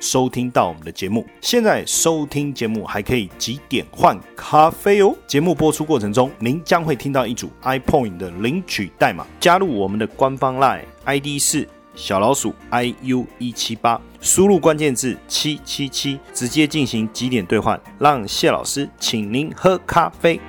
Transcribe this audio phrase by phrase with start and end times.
[0.00, 5.14] 收听到我们的节目，现在收听节目还可以几点换咖啡哦。
[5.26, 20.40] 节目播出过程中，您将会听到一组 iPoint 的领取代码，加入我们的官方 Line ID 是小老鼠 iu 一七八，输入关键字七七七，直接进行几点兑换，让谢老师请您喝咖啡。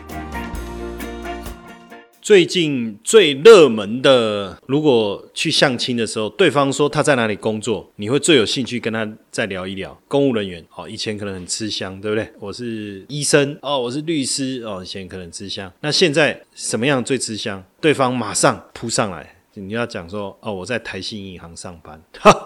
[2.30, 10.00] 最近最热门的，如果去相亲的时候，对方说他在哪里工作，你会最有兴趣跟他再聊一聊。
[10.08, 12.32] 公务人员哦，以前可能很吃香，对不对？
[12.40, 15.74] 我是医生哦，我是律师哦，以前可能吃香。
[15.82, 17.64] 那现在什么样最吃香？
[17.82, 19.38] 对方马上扑上来。
[19.68, 22.02] 你要讲说哦，我在台新银行上班，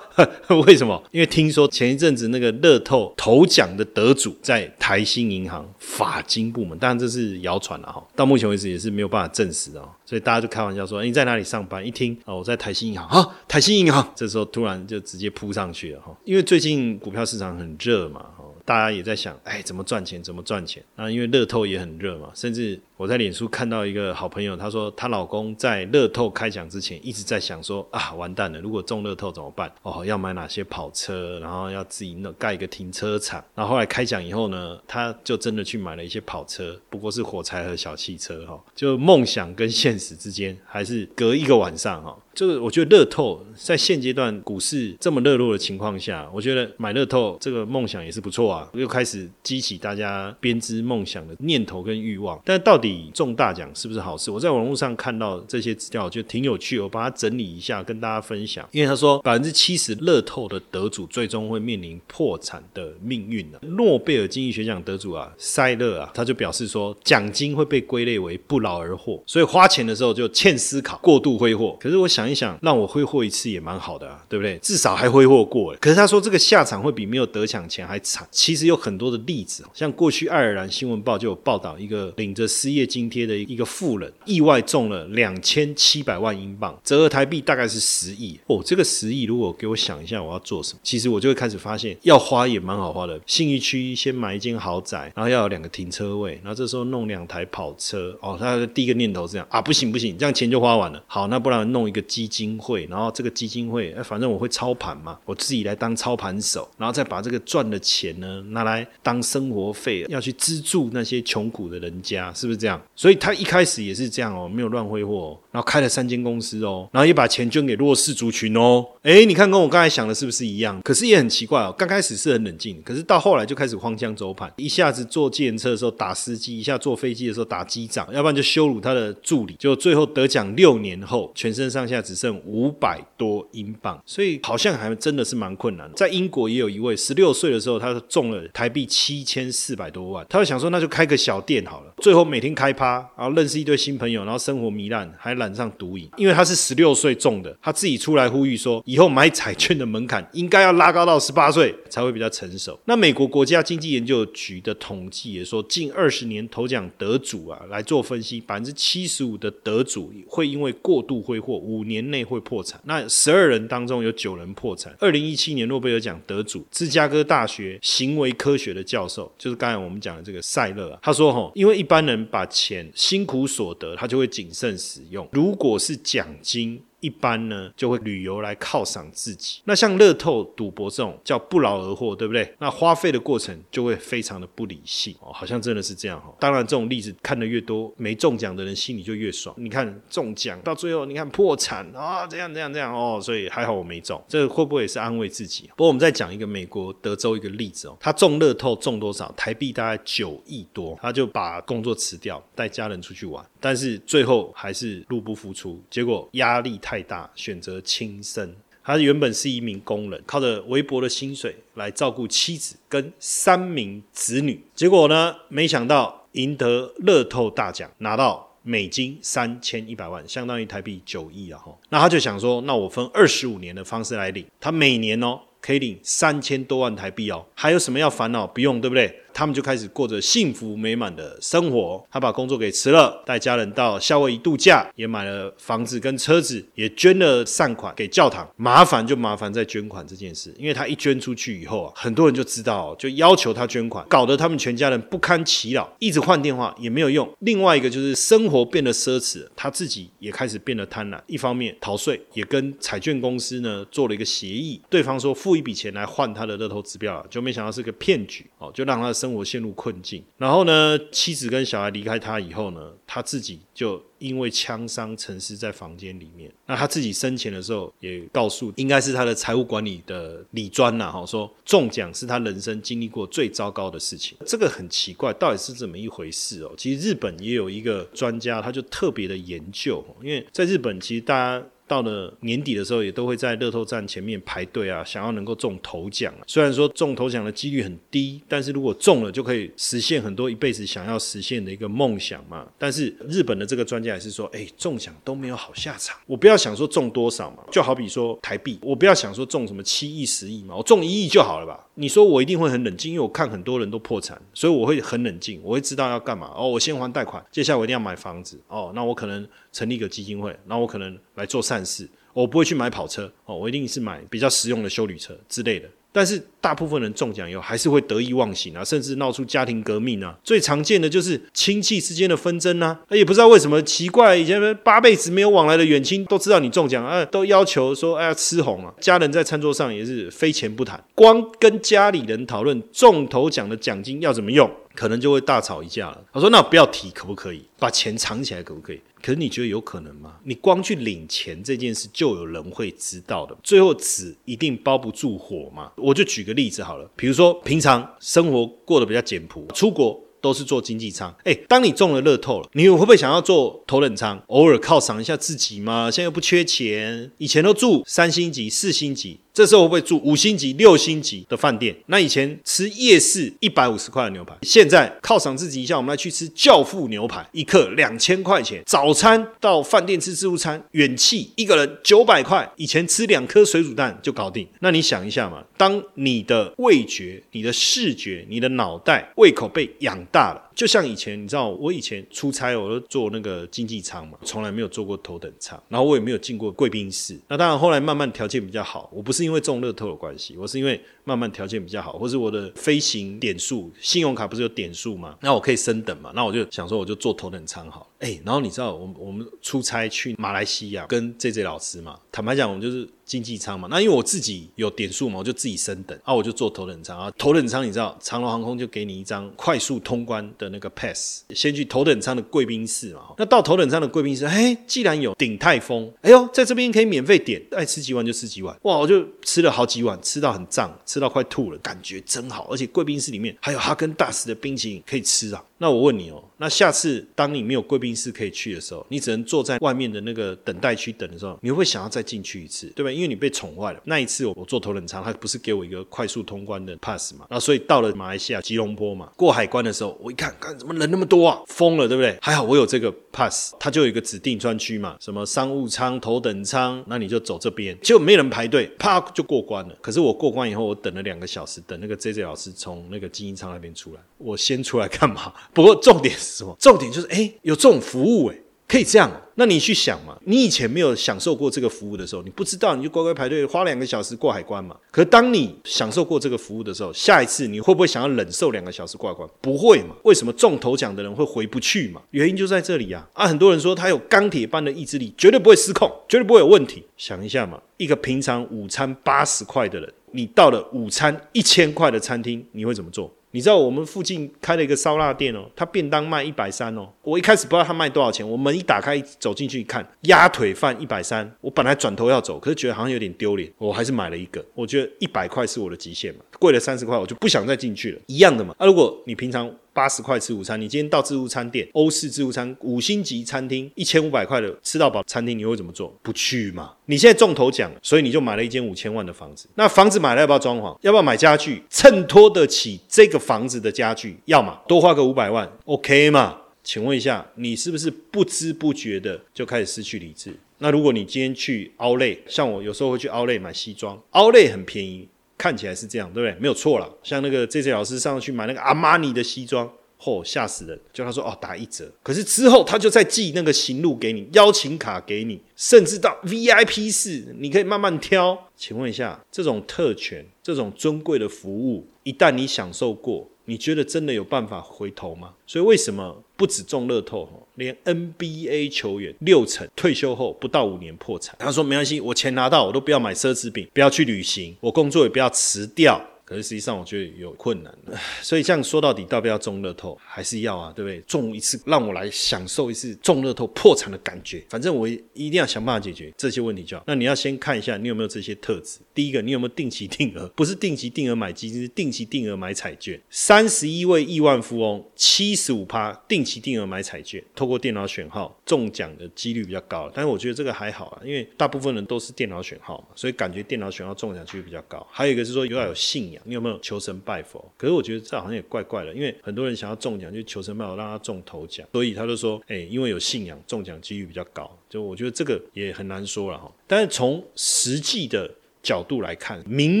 [0.66, 1.02] 为什么？
[1.10, 11.86] 因为听说前一阵子那个乐透头奖的得主在台新银行法金部门，当然这是谣传了哈，到目前为止也是没有办法证实哦，所以大家就开玩笑说你在哪里上班？
[11.86, 18.26] 一听哦，我在台新银行啊，台新银行，这时候突然就直接扑上去了哈，因为最近股票市场很热嘛。
[18.64, 20.22] 大家也在想，哎，怎么赚钱？
[20.22, 20.80] 怎么赚钱？
[20.94, 22.28] 啊，因为乐透也很热嘛。
[22.32, 29.68] 甚至我在脸书看到一个好朋友，她说她老公在乐透开奖之前一直在想说，啊，完蛋了，如果中乐透怎么办？
[29.82, 31.40] 哦，要买哪些跑车？
[31.40, 33.44] 然后要自己弄盖一个停车场。
[33.56, 38.62] 然后后来开奖以后呢，他就真的去买了一些跑车，不过是火柴和小汽车哈。
[38.72, 42.16] 就梦想跟现实之间还是隔一个晚上哈。
[42.34, 52.40] 这个我觉得乐透在现阶段股市这么热络的情况下，我觉得买乐透这个梦想也是不错啊，又开始激起大家编织梦想的念头跟欲望。
[52.44, 54.30] 但到底中大奖是不是好事？
[54.30, 58.66] 我在网络上看到这些资料，我觉得挺有趣，我把它整理一下跟大家分享。
[58.72, 63.58] 因为他说百分之七十乐透的得主最终会面临破产的命运呢。
[63.62, 71.76] 诺贝尔经济学奖得主啊，塞勒啊，他就表示说，奖金会被归类为不劳而获，所以花钱的时候就欠思考，过度挥霍。
[71.78, 72.22] 可是我想。
[72.22, 74.56] 一想，让我挥霍一次也蛮好的啊，对不对？
[74.62, 75.76] 至少还挥霍过。
[75.80, 78.26] 可是他说这个下场会比没有得奖钱还惨。
[78.30, 88.38] 其实有很多的例子，像过去爱尔兰新闻报就有报道，一个领着失业津贴的一个富人，意外中了两千七百万英镑，折合台币大概是十亿。
[88.46, 93.20] 哦，这个十亿如果给我想一下我要做什么，其实我就会开始发现要花也蛮好花的。
[93.26, 98.16] 信义区先买一间豪宅，然后要有两个停车位，然后这时候弄两台跑车。
[98.20, 101.02] 哦，他第一个念头是这样啊，不行不行，这样钱就花完了。
[101.06, 102.02] 好，那不然弄一个。
[102.12, 112.80] 基金会，然后这个基金会，哎，反正我会操盘嘛，我自己来当操盘手，然后再把这个赚的钱呢拿来当生活费，要去资助那些穷苦的人家，是不是这样？
[112.94, 118.84] 所以他一开始也是这样哦，没有乱挥霍，然后开了三间公司哦，然后也把钱捐给弱势族群哦。
[119.02, 120.80] 哎，你看跟我刚才想的是不是一样？
[120.82, 132.02] 可是也很奇怪哦，刚开始是很冷静，可是到后来就开始荒腔走板，一下子坐计程车的时候打司机，一下坐飞机的时候打机长，要不然就羞辱他的助理，就最后得奖六年后，全身上下。
[132.02, 135.88] 只剩五百多英镑，所以好像还真的是蛮困难。
[135.94, 141.94] 在英国也有一位十六岁的时候，他中了台币七千四百多万，他就想说那就开个小店好了。
[141.98, 146.08] 最后每天开趴，然后认识一堆新朋友，然后生活糜烂，还染上毒瘾。
[146.16, 152.78] 因为他是十六岁中的，他自己出来呼吁说，以后买彩券的门槛应该要拉高到十八岁才会比较成熟。
[152.84, 162.02] 那美国国家经济研究局的统计也说，近二十年头奖得主啊来做分析，百分之七十五的得主会因为过度挥霍五年。
[162.12, 164.94] 内会破产，那十二人当中有九人破产。
[164.98, 175.28] 二零一七年诺贝尔奖得主，芝加哥大学行为科学的教授，就是刚才我们讲的这个塞勒啊，他说：“吼，因为一般人把钱辛苦所得，他就会谨慎使用。
[175.32, 179.60] 如果是奖金。”一般呢，就会旅游来犒赏自己。
[179.64, 182.54] 那像乐透赌博这种叫不劳而获，对不对？
[182.58, 186.32] 那花费的过程就会非常的不理性哦，好像真的是这样哈。
[186.38, 189.54] 当然，这种例子看的越多，没中奖的人心里就越爽。
[189.58, 195.68] 你看中奖到最后，你看破产啊，这样这样这样哦，所以还好我没中，这会不会也是安慰自己？
[195.76, 199.30] 不过我们再讲一个美国德州一个例子哦，他中乐透中多少？
[199.36, 207.00] 台币大概九亿多，他就把工作辞掉，带家人出去玩，但是最后还是入不敷出，结果压力太。
[207.02, 208.54] 大，选择轻生。
[208.84, 214.60] 他原本是一名工人，靠着微薄的薪水来照顾妻子跟三名子女。
[214.74, 221.58] 结果呢，没想到赢得乐透大奖，拿到美金三千一百万，相当于台币九亿啊！
[221.58, 227.44] 哈，那他就想说，那我分二十五年的方式来领，他每年哦可以领三千多万台币哦。
[227.54, 228.46] 还有什么要烦恼？
[228.46, 229.22] 不用，对不对？
[229.32, 232.04] 他们就开始过着幸福美满的生活。
[232.10, 238.48] 他把工作给辞了，带家人到夏威夷度假，也买了房子跟车子，也捐了善款给教堂。
[238.56, 247.28] 麻烦就麻烦在捐款这件事，因为他一捐出去以后啊，很多人就知道，就要求他捐款，搞得他们全家人不堪其扰，一直换电话也没有用。
[247.40, 251.20] 另外一个就是生活变得奢侈，他自己也开始变得贪婪。
[251.26, 260.24] 一方面逃税，也跟彩券公司呢做了一个协议，对方说付一笔钱来换他的乐透指标，就没想到是个骗局哦，就让他生活陷入困境。
[260.36, 266.52] 然后呢，妻子跟小孩离开他以后呢，他自己就因为枪伤沉尸在房间里面。
[266.66, 274.36] 那他自己生前的时候也告诉，应该是他的财务管理的李专呐，哈，说中奖是他人生经历过最糟糕的事情。
[274.44, 276.72] 这个很奇怪，到底是怎么一回事哦？
[276.76, 281.66] 其实日本也有一个专家，他就特别的研究，因为在日本其实大家。
[281.92, 286.32] 到了年底的时候，也都会在乐透站前面排队啊，想要能够中头奖。
[286.46, 292.66] 虽然说中头奖的几率很低，但是如果中了，就可以实现很多一辈子想要实现的一个梦想嘛。
[292.78, 296.16] 但是日本的这个专家也是说，哎，中奖都没有好下场。
[296.24, 301.86] 我不要想说中多少嘛，就好比说台币，我不要想说中什么七亿、十亿嘛，我中一亿就好了吧。
[301.94, 306.50] 你说我一定会很冷静，因为我看很多人都破产，所以我会很冷静，我会知道要干嘛。
[306.56, 308.58] 哦，我先还贷款，接下来我一定要买房子。
[308.68, 312.08] 哦，那我可能成立一个基金会，那我可能来做善事。
[312.32, 315.86] 我不会去买跑车，哦，我一定是买比较实用的修理车之类的。
[316.12, 320.36] 但是大部分人中奖以后还是会得意忘形啊，甚至闹出家庭革命啊。
[320.44, 328.92] 最常见的就是亲戚之间的纷争啊，也不知道为什么奇怪，以前八辈子没有往来的远亲都知道你中奖啊，都要求说哎呀吃红啊。
[329.00, 336.20] 家人在餐桌上也是非钱不谈，光跟家里人讨论中头奖的奖金要怎么用，可能就会大吵一架了。
[336.32, 339.00] 他说那不要提可不可以，把钱藏起来可不可以？
[339.22, 340.34] 可是你觉得有可能吗？
[340.42, 343.56] 你光去领钱这件事，就有人会知道的。
[343.62, 345.92] 最后纸一定包不住火嘛？
[345.96, 351.32] 我就举个例子好了，比如说平常生活过得比较简朴，出国都是坐经济舱。
[351.44, 356.10] 哎，当你中了乐透了，你会不会想要坐头等舱，偶尔犒赏一下自己嘛？
[356.10, 359.38] 现在又不缺钱，以前都住三星级、四星级。
[359.54, 361.94] 这时候会不会住五星级、六星级的饭店？
[362.06, 368.82] 那以前吃夜市一百五十块的牛排，现在犒赏自己一下，我们来去吃教父牛排，一克两千块钱。
[368.86, 374.66] 早餐到饭店吃自助餐，远气一个人九百块，以前吃两颗水煮蛋就搞定。
[374.80, 380.70] 那你想一下嘛，当你的味觉、你的视觉、你的脑袋、胃口被养大了。
[380.74, 387.38] 就像以前，你知道，我以前出差，我都坐那个经济舱嘛，从来没有坐过头等舱，然后我也没有进过贵宾室。
[387.48, 395.36] 那当然，后来慢慢条件比较好，我不是因为中乐透的关系，我是因为慢慢条件比较好，或是我的飞行点数，信用卡不是有点数嘛？
[395.40, 396.32] 那我可以升等嘛？
[396.34, 398.08] 那我就想说，我就坐头等舱好。
[398.22, 403.08] 哎，然后你知道，我我们出差去马来西亚跟 J J 老师嘛，坦白讲，我们就是。
[403.24, 407.32] 经济舱嘛，那因为我自己有点数嘛，我就自己升等啊，我就坐头等舱啊。
[407.38, 413.32] 头等舱你知道，长龙航空就给你一张快速通关的那个 pass，先去头等舱的贵宾室嘛。
[413.38, 422.68] 那到头等舱的贵宾室，嘿，既然有顶泰丰，哎呦，在这边可以免费点，爱吃几碗就吃几碗，哇，我就吃了好几碗，吃到很胀，吃到快吐了，感觉真好。
[422.70, 425.64] 而且贵宾室里面还有哈根达斯的冰淇淋可以吃啊。
[425.82, 433.10] 那我问你哦，那下次当你没有贵宾室可以去的时候，你只能坐在外面的那个等待区等的时候，你会想要再进去一次，对吧？
[433.10, 434.00] 因为你被宠坏了。
[434.04, 437.46] 那一次我我坐头等舱，他不是给我一个快速通关的 pass 嘛？
[437.50, 442.38] 那所以到了马来西亚吉隆坡嘛，过海关的时候，我一看，看怎么人那么多啊，疯了，对不对？
[442.40, 449.96] 还好我有这个 pass，它就有一个指定专区嘛，什么商务舱、头等舱，那你就走这边，结果没人排队，啪就过关了。
[450.00, 455.52] 可是我过关以后，我等了两个小时，等那个 J J 老师从那个经营舱那边出来，我先出来干嘛？
[455.72, 456.76] 不过重点是什么？
[456.78, 458.56] 重点就是，哎，有这种服务，哎，
[458.88, 459.30] 可以这样。
[459.54, 464.96] 那你去想嘛，你以前没有享受过这个服务的时候，你不知道，你就乖乖排队，花两个小时过海关嘛。
[465.10, 469.46] 可当你享受过这个服务的时候，下一次你会不会想要忍受两个小时过海关？
[469.60, 470.16] 不会嘛？
[470.22, 472.22] 为什么中头奖的人会回不去嘛？
[472.30, 473.28] 原因就在这里啊！
[473.34, 477.04] 啊，很多人说他有钢铁般的意志力，绝对不会失控，绝对不会有问题。
[477.18, 483.30] 想一下嘛，一个平常午餐八十块的人，你到了午餐一千块的餐厅，你会怎么做？
[483.52, 487.08] 你知道我们附近开了一个烧腊店哦，他便当卖一百三哦。
[487.22, 491.48] 我一开始不知道他卖多少钱，我门一打开走进去一看，鸭腿饭一百三。
[491.60, 494.64] 我本来转头要走，可是觉得好像有点丢脸，我还是买了一个。
[494.74, 498.20] 我觉得一百块是我的极限嘛，贵了三十块我就不想再进去了。
[498.26, 498.74] 一样的嘛。
[498.78, 499.70] 那如果你平常。
[499.92, 506.12] 八十块吃午餐，你今天到自助餐店，欧式自助餐五星级餐厅，一千五百块的吃到饱餐厅，你会怎么做？
[506.22, 506.94] 不去嘛？
[507.06, 509.68] 你现在中头奖，所以你就买了一间五千万的房子。
[509.74, 510.96] 那房子买了要不要装潢？
[511.02, 511.82] 要不要买家具？
[511.90, 516.58] 衬托得起这个房子的家具，要么多花个五百万，OK 嘛？
[516.82, 520.52] 请问一下，你是不是不知不觉的就开始失去理智？
[520.78, 525.28] 那如果你今天去 Outlet，像我有时候会去 Outlet 买西装，Outlet 很便宜。
[525.56, 526.60] 看起来是这样，对不对？
[526.60, 527.08] 没有错了。
[527.22, 529.90] 像那个 J J 老师上去买那个阿玛尼的西装。
[530.24, 530.96] 嚯，吓死人！
[531.12, 538.68] 就他说哦，打一折，可是之后他就再寄那个行路给你，邀请卡给你，甚至到 VIP 室，你可以慢慢挑。
[538.76, 545.54] 请问一下，这种特权、这种尊贵的服务，一旦你享受过，你觉得真的有办法回头吗？
[545.66, 551.56] 所以为什么不止中乐透，连 NBA 球员六成退休后不到五年破产？
[551.58, 556.24] 他说没关系，我钱拿到，我都不要买奢侈品，不要去旅行，我工作也不要辞掉。
[556.52, 557.92] 可是实际上，我觉得有困难，
[558.42, 560.18] 所以这样说到底，要不要中乐透？
[560.22, 561.18] 还是要啊，对不对？
[561.22, 564.62] 中一次，让我来享受一次中乐透破产的感觉。
[564.68, 567.04] 反正我一定要想办法解决这些问题就好。
[567.06, 568.98] 那你要先看一下，你有没有这些特质。
[569.14, 570.46] 第一个，你有没有定期定额？
[570.54, 573.18] 不是定期定额买基金，是定期定额买彩券。
[573.30, 580.10] 三十一位亿万富翁，七十五趴定期定额买彩券，透过电脑选号中奖的几率比较高。
[580.14, 585.06] 但是我觉得这个还好啊，因为大部分人都是电脑选号嘛，所以感觉电脑选号中奖几率比较高。
[585.10, 586.41] 还有一个是说，要有信仰。
[586.44, 587.64] 你有没有求神拜佛？
[587.76, 596.70] 可是我觉得这好像也怪怪的，因为很多人想要中奖就求神拜佛，让他中头奖，所以他就说：“哎，因为有信仰，中奖几率比较高。”就我觉得这个也很难说了哈。
[596.86, 598.50] 但是从实际的。
[598.82, 600.00] 角度来看，明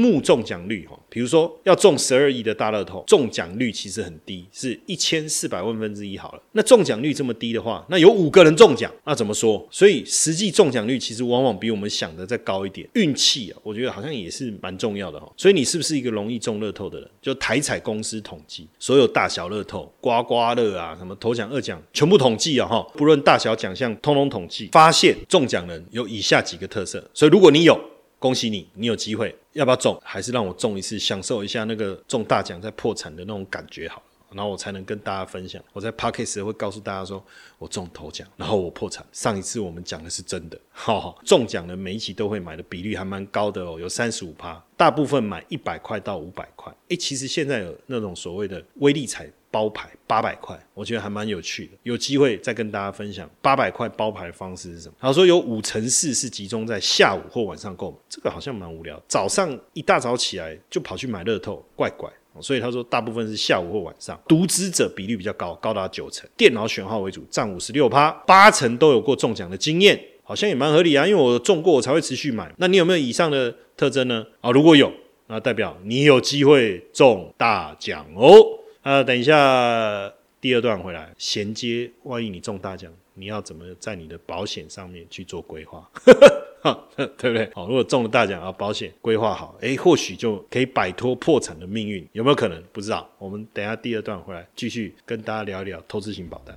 [0.00, 6.42] 目中奖率哈，比如说要中十二亿的大乐透，中奖率其实很低，是一千四百万分之一好了。
[6.52, 9.64] 那中奖率这么低的话，那有五个人中奖，那怎么说？
[9.70, 12.88] 所以实际中奖率其实往往比我们想的再高一点。
[12.94, 15.32] 运气啊，我觉得好像也是蛮重要的哈。
[15.36, 17.08] 所以你是不是一个容易中乐透的人？
[17.20, 27.08] 就台彩公司统计，所有大小乐透、刮刮乐啊，什么头奖、二奖，全部统计啊哈，不论大小奖项，通通统计，发现中奖人有以下几个特色。
[27.14, 27.78] 所以如果你有。
[28.22, 30.00] 恭喜你，你有机会，要不要中？
[30.04, 34.00] 还是让我中一次，享受一下那个中大奖再破产的那种感觉好，
[34.34, 35.62] 然后我才能跟大家分享。
[35.72, 37.22] 我在 p a r k a s 会告诉大家说，
[37.58, 39.04] 我中头奖，然后我破产。
[39.12, 46.72] 上一次我们讲的是真的，哈，中奖的每一期都会买的比率还蛮高的哦，有三十五趴，大部分买一百块到五百块。
[46.88, 49.30] 诶，其实现在有那种所谓的微利彩。
[49.52, 51.72] 包牌八百块，我觉得还蛮有趣的。
[51.82, 54.94] 有机会再跟大家分享八百块包牌的方式是什么。
[54.98, 58.98] 他说有五成四是集中在下午或晚上购买，这个好像蛮无聊。
[59.06, 62.10] 早上一大早起来就跑去买乐透，怪怪。
[62.40, 64.20] 所以他说大部分是下午或晚上。
[64.26, 66.28] 独资者比率比较高，高达九成。
[66.36, 71.06] 电脑选号为主，占五十六趴，八成都有过中奖的经验，好像也蛮合理啊。
[71.06, 72.52] 因为我中过，我才会持续买。
[72.58, 74.26] 那你有没有以上的特征呢？
[74.40, 74.92] 啊，如果有，
[75.26, 78.32] 那代表你有机会中大奖哦。
[78.82, 81.90] 啊，等一下，第二段回来衔接。
[82.02, 85.88] 万一你中大奖，你要怎么在你的保险上面去做规划？
[86.96, 87.50] 对不对？
[87.54, 92.62] 好，如果中了大奖，啊，保险规划好，诶，或许就可以摆脱破产的命运，有没有可能？
[92.72, 93.08] 不知道。
[93.18, 96.56] 我们等下第二段回来继续跟大家聊一聊投资型保单。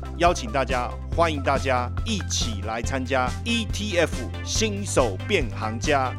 [0.17, 4.09] 邀请大家，欢迎大家一起来参加 ETF
[4.45, 6.15] 新手变行家，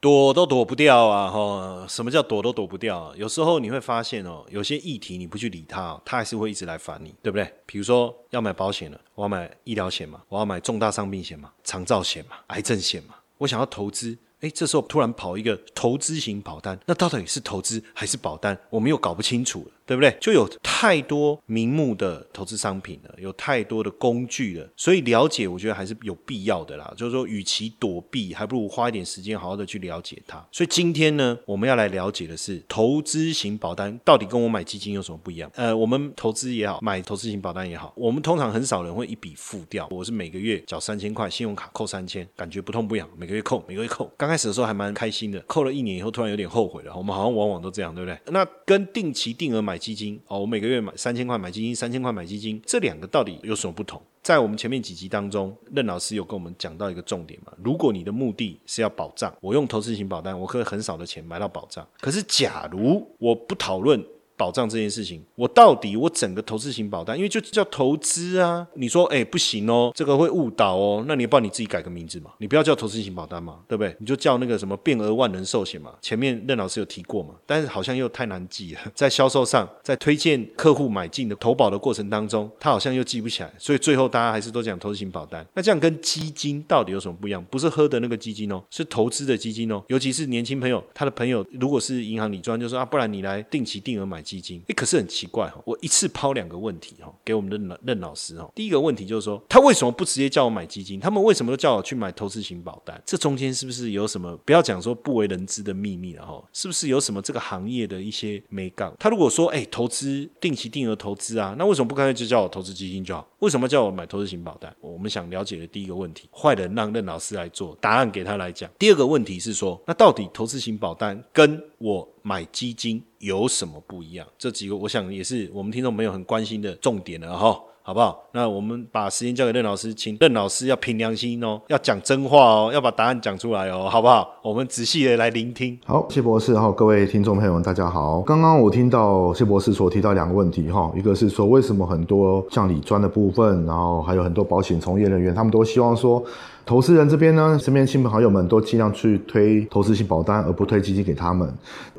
[0.00, 1.30] 躲都躲不掉啊！
[1.30, 3.14] 哈，什么叫躲都躲不掉？
[3.16, 7.50] 有时候你会发现哦，有些议题你不去理它，它还是会一直来烦你，对不对？
[7.64, 14.16] 比如说要买保险了，我要买医疗险嘛，我要买重大伤病险嘛，长照险嘛，癌症险嘛，我想要投资。
[14.40, 18.58] 哎，这时候突然跑一个投资型保单，那到底是投资还是保单？
[18.68, 19.73] 我们又搞不清楚了。
[19.86, 20.16] 对不对？
[20.20, 26.92] 就有太多名目的投资商品了，有太多的工具了，所以了解我觉得还是有必要的啦。
[26.96, 30.44] 就是说，与其躲避，还不如花一点时间好好的去了解它。
[30.50, 35.50] 所以今天呢，我们要来了解的是投资型保单到底跟我买基金有什么不一样？
[35.54, 39.86] 呃，我们投资也好，买投资型保单也好，我们通常很少人会一笔付掉。
[39.90, 44.10] 我是每个月缴三千块，信用卡扣三千，感觉不痛不痒，每个月扣，每个月扣。
[44.16, 46.96] 刚开始的时候还蛮开心的，扣了一年以后，突然有点后悔了。
[46.96, 48.18] 我们好像往往都这样，对不对？
[48.32, 49.73] 那跟定期定额买。
[49.74, 54.00] 买基金哦，我每个月买三千块买基金，三千块买基金，这两个到底有什么不同？
[54.22, 57.52] 在我们前面几集当中，任老师有跟我们讲到一个重点嘛？
[57.60, 61.84] 如果你的目的是要保障，我用投资型保单，我可以很少的钱买到保障。
[62.00, 64.00] 可是假如我不讨论
[64.36, 73.94] 保障这件事情，我到底我整个投资型保单，因为就叫投资啊，你说哎不行哦，这个会误导哦，那你帮你自己改个名字嘛，你不要叫投资型保单嘛，对不对？
[74.00, 85.46] 你就叫那个什么变额万能寿险嘛，前面任老师有提过嘛，但是好像又太难记了， 在销售上，在推荐客户买进的投保的过程当中，他好像又记不起来，所以最后大家还是都讲投资型保单。
[85.54, 87.44] 那这样跟基金到底有什么不一样？
[87.50, 94.62] 不是喝的那个基金哦，是投资的基金哦，尤其是年轻朋友，他的朋友如果是银行理专，就说啊，不然你来定期定额买基金。
[94.68, 98.50] 哎，可是很奇怪哈，我一次抛两个问题哈，给我们的任任老师哈。
[98.54, 100.98] 第一个问题就是说，他为什么不直接叫我买基金？
[100.98, 103.00] 他们为什么都叫我去买投资型保单？
[103.06, 106.42] 这中间是不是有什么不要讲说不为人知的秘密了哈？
[106.52, 108.94] 是不是有什么这个行业的一些美杠？
[108.98, 113.26] 他如果说哎，投资定期定额投资啊，那为什么不干脆就叫我投资基金就好？
[113.40, 114.74] 为什么叫我买投资型保单？
[114.80, 118.70] 我们想了解的第一个问题，坏人让任老师来做，答案给他来讲。
[118.78, 124.26] 第二个问题是说，那到底投资型保单跟我买基金有什么不一样？
[124.38, 127.60] 这几个我想也是我们听众朋友很关心的重点了哈。
[127.86, 128.18] 好不好？
[128.32, 134.26] 那我们把时间交给任老师，请任老师要凭良心哦，要讲真话哦，要把答案讲出来哦，好不好？
[134.42, 135.78] 我们仔细的来聆听。
[135.84, 138.22] 好，谢博士，哈，各位听众朋友们，大家好。
[138.22, 146.24] 刚刚我听到谢博士所提到两个问题，哈，一个是说为什么很多像理专的部分，然后还有很多保险从业人员，他们都希望说。
[146.66, 151.46] 投资人这边呢，身边亲朋好友们都尽量去推投资型保单，而不推基金给他们。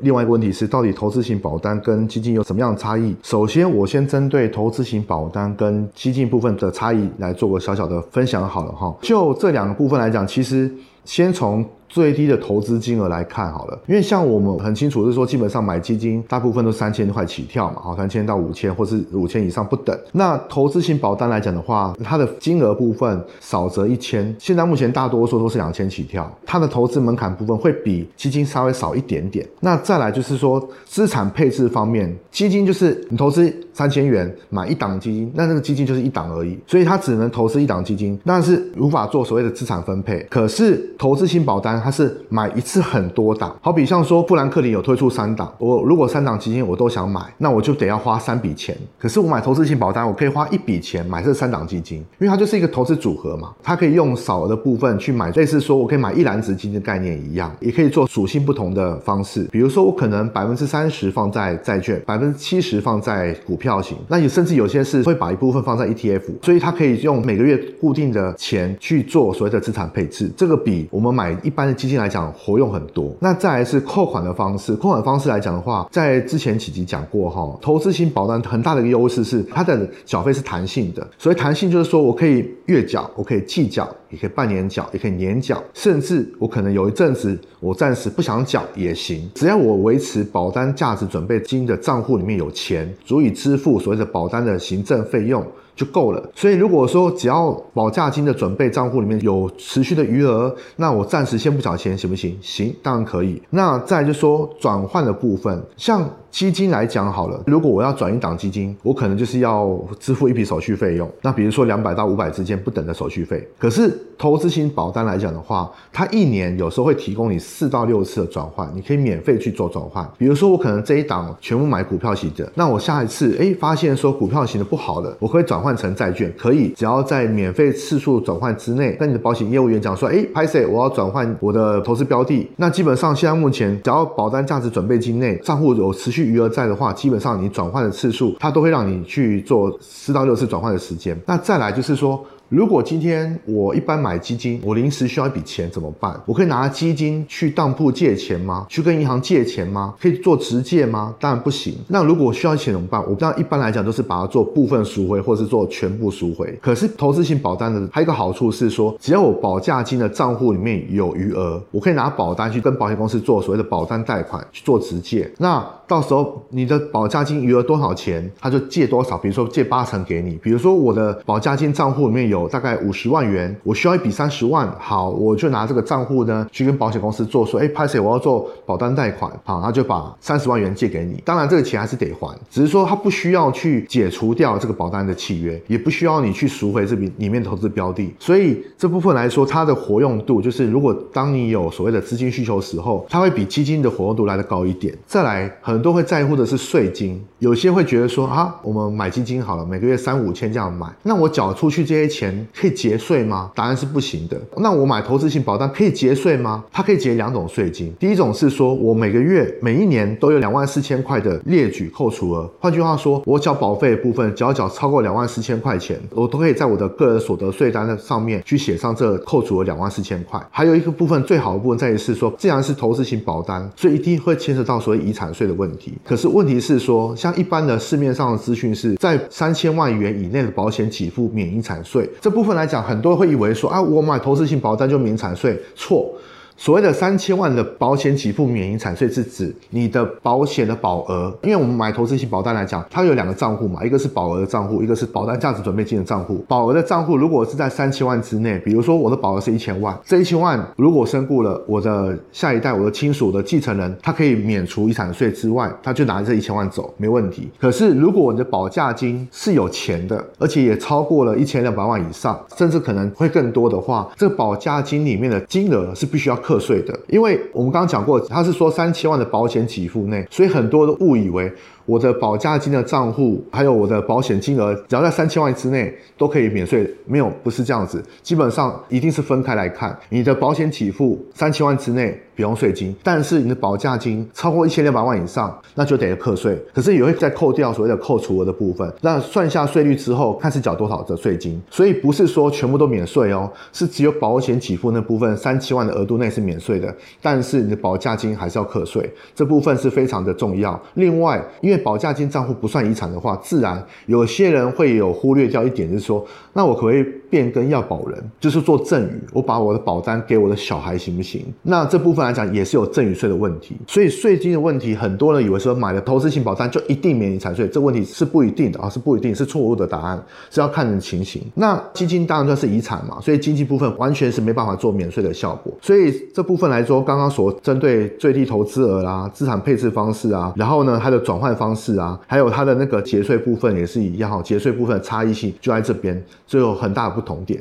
[0.00, 3.14] 另外一个问题是，到底投资型保单跟基金有什么样的差异？
[3.22, 8.94] 首先，我先针对投资型保单跟基金部分的差异来做个小小的分享好了哈。
[9.02, 10.70] 就这两个部分来讲，其实
[11.04, 11.64] 先从。
[11.88, 19.96] 最低的投资金额来看好了，因为像我们很清楚是说，基本上买基金大部分都三千块起跳嘛，好，三千到五千或是五千以上不等。
[20.12, 29.46] 那投资型保单来讲的话，它的金额部分少则一千，现在目前大多数都是两千起跳，它的投资门槛部分会比基金稍微少一点点。
[29.60, 40.20] 那再来就是说资产配置方面，基金就是你投资三千元买一档基金，那这个基金就是一档而已，所以它只能投资一档基金，但是无法做所谓的资产分配。
[40.28, 41.75] 可是投资型保单。
[41.80, 48.76] 它是买一次很多档，好比像说富兰克林有推出三档，我如果三档基金我都想买，那我就得要花三笔钱。
[48.98, 59.44] 可是我买投资型保单，我可以花一笔钱买这三档基金，因为它就是一个投资组合嘛，它可以用少的部分去买，类似说我可以买一篮子基金的概念一样，也可以做属性不同的方式。
[59.52, 71.65] 比如说我可能百分之三十放在债券，百分之七十放在股票型，那也甚至有些是会把一部分放在 ETF，所以它可以用每个月固定的钱去做所谓的资产配置，这个比我们买一般。
[71.74, 74.74] 基金来讲活用很多，那再来是扣款的方式。
[74.76, 81.06] 扣款方式来讲的话，在之前几集讲过哈，投资型保单很大的一个优势是它的缴费是弹性的。
[81.18, 95.44] 所以弹性就是说我可以月缴，我可以季缴，也可以半年缴，也可以年缴，甚至我可能有一阵子我暂时不想缴也行，只要我维持保单价值准备金的账户里面有钱，足以支付所谓的保单的行政费用。
[95.76, 96.30] 就够了。
[96.34, 102.36] 所以如果说只要保价金的准备账户里面有持续的余额，那我暂时先不缴钱行不行？
[102.42, 103.40] 行，当然可以。
[103.50, 106.10] 那再就说转换的部分，像。
[106.36, 111.10] 基金来讲好了，如果我要转一档基金，我可能就是要支付一笔手续费用。
[111.22, 113.42] 那比如说两百到五百之间不等的手续费。
[113.58, 120.06] 可是投资型保单来讲的话，它一年有时候会提供你四到六次的转换，你可以免费去做转换。
[120.18, 136.25] 比如说我可能这一档全部买股票型的，那我下一次哎发现说股票型的不好了，我可以转换成债券，可以只要在免费次数转换之内，跟你的保险业务员讲说，哎，拍谁我要转换我的投资标的，那基本上现在目前只要保单价值准备金内账户有持续。
[136.26, 141.18] 余额在的话，基本上你转换的次数，它都会让你去做四到六次转换的时间。
[141.26, 142.24] 那再来就是说。
[142.48, 146.16] 如果今天我一般买基金，我临时需要一笔钱怎么办？
[146.24, 148.64] 我可以拿基金去当铺借钱吗？
[148.68, 149.92] 去跟银行借钱吗？
[150.00, 151.12] 可以做直借吗？
[151.18, 151.74] 当然不行。
[151.88, 153.00] 那如果我需要钱怎么办？
[153.02, 156.56] 我不知道一般来讲都是把它做部分赎回，或是做全部赎回。
[156.62, 165.28] 可是投资型保单的还有一个好处是说，只要我保价金的账户里面有余额，我可以拿保单去跟保险公司做所谓的保单贷款去做直借。
[165.38, 169.18] 那到时候你的保价金余额多少钱，他就借多少。
[169.18, 170.36] 比如说借八成给你。
[170.42, 172.46] 比如说我的保价金账户里面有。
[172.56, 194.96] 大概五十万元，我需要一笔三十万，好，我就拿这个账户呢去跟保险公司做说，哎，拍谁我要做保单贷款，好，他就把三十万元借给你，当然这个钱还是得还，只是说他不需要去解除掉这个保单的契约，也不需要你去赎回这笔里面投资标的，所以这部分来说，它的活用度就是，如果当你有所谓的资金需求时候，它会比基金的活用度来的高一点。
[195.06, 202.46] 再来，很多会在乎的是税金，有些会觉得说啊，我们买基金好了，每个月三五千这样买，那我缴出去这些钱。
[202.54, 203.50] 可以节税吗？
[203.54, 204.40] 答案是不行的。
[204.56, 206.64] 那我买投资型保单可以节税吗？
[206.72, 207.94] 它可以节两种税金。
[207.98, 212.50] 第一种是说我每个月每一年都有两万四千块的列举扣除额。
[212.60, 220.40] 换句话说，我缴保费的部分，只要缴超过两万四千块钱，我都可以在我的个人所得税单的上面去写上这扣除额两万四千块。
[220.50, 225.65] 还有一个部分最好的部分在于是说，既然是投资型保单，所以一定会牵涉到所谓遗产税的问。
[225.66, 236.14] 问题可是问题是说，像一般的市面上的资讯是在三千万元以内的保险给付免遗产税这部分来讲，很多人会以为说啊，我买投资性保单就免产税，错。
[236.56, 241.32] 所谓的三千万的保险给付免遗产税，是指你的保险的保额。
[241.42, 246.42] 因为我们买投资型保单来讲，它有两个账户嘛，一个是保额的账户，一个是保单价值准备金的账户。
[246.48, 257.50] 保额的账户如果是在三千万之内，比如说我的保额是一千万，这一千万如果身故了，我的下一代、我的亲属的继承人，他可以免除遗产税之外，他就拿这一千万走，没问题。
[257.60, 266.36] 可是如果你的保价金是有钱的，而且也超过了一千两百万以上，甚至可能会更多的话，这保价金里面的金额是必须要。
[266.46, 271.52] 课税的，因为我们刚刚讲过，他是说三千万的保险给付内，所以很多都误以为。
[271.86, 276.88] 我的保价金的账户，还有我的保险金额，只要在三千万之内都可以免税。
[277.06, 279.96] 没有，不是这样子，基本上一定是分开来看。
[280.08, 286.60] 你的保险起付三千万之内不用税金，但是你的保价金超过一千六百万以上，那就得课税。
[286.74, 291.62] 可是也会再扣掉所谓的扣除额的部分，那算下税率之后，看是缴多少的税金。
[291.70, 300.78] 所以不是说全部都免税哦，是只有保险起付那部分三千万的额度内是免税的，但是你的保价金还是要课税，这部分是非常的重要。
[300.94, 311.44] 另外，因为保价金账户不算遗产的话，自然有些人会有忽略掉一点，就是说，那我可不可以变更要保人，就是做赠与，我把我的保单给我的小孩行不行？
[311.62, 321.42] 那这部分来讲也是有赠与税的问题，所以税金的问题，很多人以为说买了投资型保单就一定免遗产税，这问题是不一定的啊，是不一定，是错误的答案，是要看人情形。
[321.54, 325.72] 那基金当然算是遗产嘛，所以经济部分完全是没办法做免税的效果。
[325.82, 331.65] 所以这部分来说，刚刚所针对最低投资额啦、资产配置方式啊，然后呢它的转换方。
[331.66, 337.60] 方式啊，还有它的那个节税部分也是一样哈，节税部分的差异性就在这边，就有很大的不同点。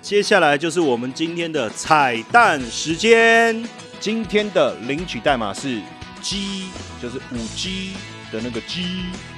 [0.00, 3.62] 接下来就是我们今天的彩蛋时间，
[4.00, 5.78] 今天的领取代码是
[6.22, 6.68] G，
[7.02, 7.92] 就是五 G
[8.32, 8.82] 的那个 G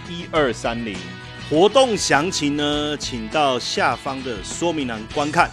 [0.09, 0.97] 一二三零。
[1.51, 5.51] 活动详情呢，请到下方的说明栏观看。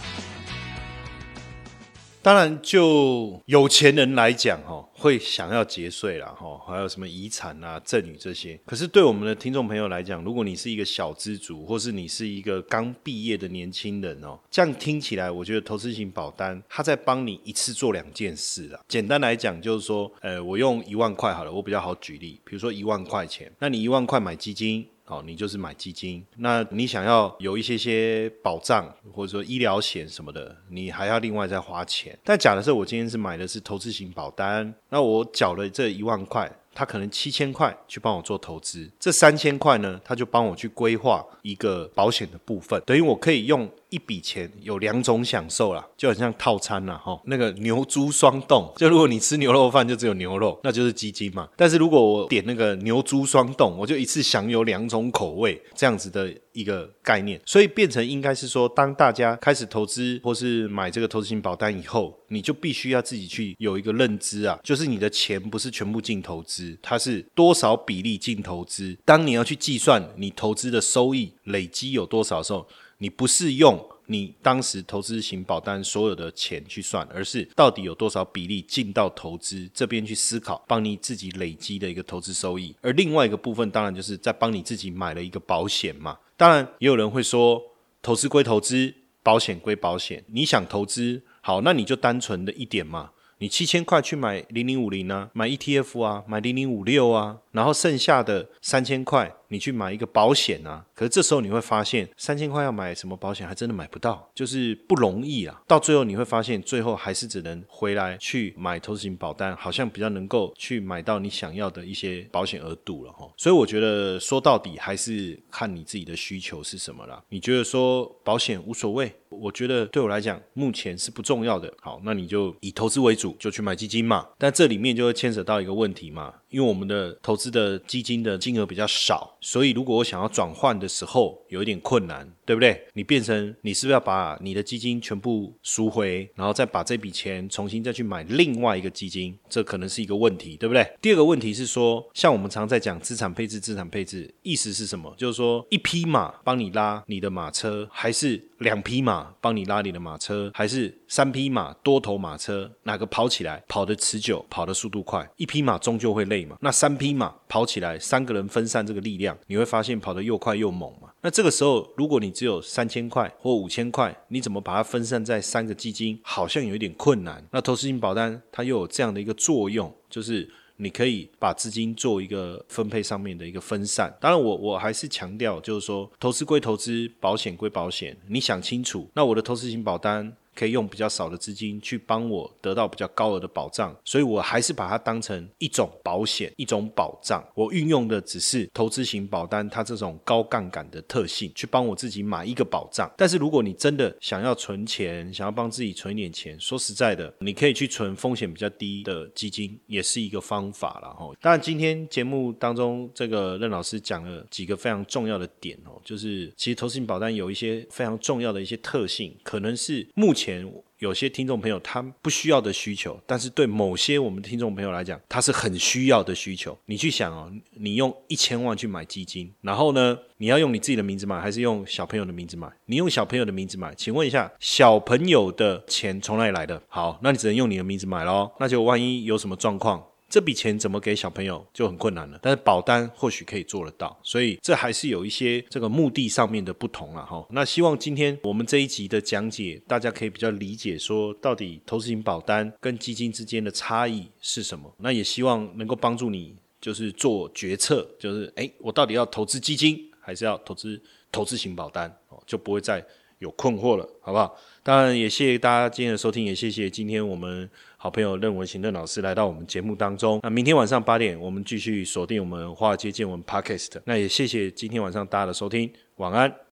[2.22, 8.58] 当然，就有钱人来讲，哈，会想要节税啦，哈，还有什么遗产啊、赠与这些。
[8.64, 18.80] 可是对我们的听众朋友来讲，如果你是一个小资族，或是你是一个刚毕业的年轻人哦，这样听起来，我觉得投资型保单，它在帮你一次做两件事啦。
[18.88, 24.86] 简单来讲，就是说，呃，我用一万块好了，我比较好举例，比如说一万块钱，那你一万块买基金。
[25.04, 32.18] 好，你就是买基金，那你想要有一些些保障，或者说医疗险什么的，你还要另外再花钱。
[32.24, 36.50] 但假的是我今天是买的是投资型保单，那我缴了这一万块。
[36.76, 51.48] 他可能七千块去帮我做投资，这三千块呢，他就帮我去规划一个保险的部分，等于我可以用一笔钱有两种享受啦，就很像套餐啦，哈，那个牛猪双冻，就如果你吃牛肉饭就只有牛肉，那就是基金嘛。
[51.56, 66.76] 但是如果我点那个牛猪双冻，我就一次享有两种口味，这样子的一个概念，所以变成应该是说，当大家开始投资或是买这个投资型保单以后，你就必须要自己去有一个认知啊，就是你的钱不是全部进投资。
[66.82, 68.98] 它是多少比例进投资？
[69.04, 72.66] 当你要去计算你投资的收益累积有多少时候，
[72.98, 82.74] 你不是用你当时投资型保单所有的钱去算，而是到底有多少比例进到投资这边去思考，帮你自己累积的一个投资收益。
[82.82, 86.18] 而另外一个部分，当然就是在帮你自己买了一个保险嘛。
[86.36, 87.62] 当然，也有人会说，
[88.02, 90.22] 投资归投资，保险归保险。
[90.28, 93.12] 你想投资好，那你就单纯的一点嘛。
[93.38, 95.30] 你七千块去买零零五零呢？
[95.32, 99.34] 买 ETF 啊，买零零五六啊，然后剩下的三千块。
[99.48, 105.62] 你去买一个保险啊，可是这时候你会发现，三千块要买什么保险还真的买不到，就是不容易啊。
[105.68, 113.30] 到最后你会发现，最后还是只能回来去买投资型保单，好像比较能够去买到你想要的一些保险额度了哈。
[113.36, 117.22] 所以我觉得说到底还是看你自己的需求是什么啦。
[117.28, 121.72] 你觉得说保险无所谓，我觉得对我来讲目前是不重要的。
[121.80, 124.26] 好，那你就以投资为主，就去买基金嘛。
[124.36, 126.34] 但这里面就会牵扯到一个问题嘛。
[126.48, 132.32] 因为我们的投资的基金的金额比较少，所以如果我想要转换的时候有一点困难。
[132.46, 132.86] 对不对？
[132.92, 139.36] 你变成你是不是要把你的基金全部赎回，然后再把这笔钱重新再去买另外一个基金？
[139.48, 140.86] 这可能是一个问题，对不对？
[141.00, 145.14] 第二个问题是说，像我们常在讲资产配置，资产配置意思是什么？
[145.16, 152.70] 就是说一匹马帮你拉你的马车，还是两匹马帮你拉你的马车，还是三匹马多头马车？
[152.82, 155.28] 哪个跑起来跑得持久，跑的速度快？
[155.36, 156.56] 一匹马终究会累嘛？
[156.60, 161.08] 那三匹马跑起来，三个人分散这个力量，你会发现跑得又快又猛嘛？
[161.20, 166.18] 那这个时候，如果你只有三千块或五千块，你怎么把它分散在三个基金？
[166.24, 167.40] 好像有一点困难。
[167.52, 174.12] 那投资型保单它又有这样的一个作用，就是你可以把资金做一个分配上面的一个分散。
[174.20, 179.08] 当然，我我还是强调，就是说投资归投资，保险归保险，你想清楚。
[179.14, 180.36] 那我的投资型保单。
[180.54, 187.44] 可以用比较少的资金去帮我得到比较高额的保障，所以我还是把它当成一种保险、一种保障。
[187.54, 193.10] 我运用的只是投资型保单它这种高杠杆的特性，去帮我自己买一个保障。
[193.16, 201.32] 但是如果你真的想要存钱，想要帮自己存一点钱，说实在的，你可以去存风险比较低的基金，也是一个方法了哈。
[201.40, 210.43] 当然，今天节目当中这个任老师讲了几个非常重要的点哦，就是其实投资型保单有一些非常重要的一些特性，可能是目前。
[210.44, 216.76] 前有些听众朋友他不需要的需求，但是对某些我们听众朋友来讲，他是很需要的需求。
[216.84, 222.70] 你去想哦，你用一千万去买基金，然后呢，你要用你自己的名字买，还是用小朋友的名字买？
[222.86, 226.82] 你用小朋友的名字买，请问一下，小朋友的钱从哪里来的？
[226.88, 228.50] 好，那你只能用你的名字买喽。
[228.60, 230.04] 那就万一有什么状况？
[230.34, 237.46] 这笔钱怎么给小朋友就很困难了，但是保单或许可以做得到，所以这还是有一些这个目的上面的不同了哈。
[237.50, 244.92] 那希望今天我们这一集的讲解，大家可以比较理解说到底投资型保单跟基金之间的差异是什么。
[244.98, 253.00] 那也希望能够帮助你就是做决策，就是哎，我到底要投资基金还是要投资投资型保单哦，就不会再
[253.38, 254.58] 有困惑了，好不好？
[254.82, 257.70] 当然也谢谢大家今天的收听，也谢谢今天我们。
[258.04, 260.38] 好朋友任文行任老师来到我们节目当中。
[260.42, 263.92] 那明天晚上八点，我们继续锁定我们华尔街见闻 Podcast。
[264.04, 266.63] 那也谢谢今天晚上大家的收听，晚安。